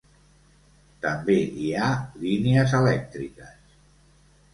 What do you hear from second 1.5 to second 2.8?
hi ha línies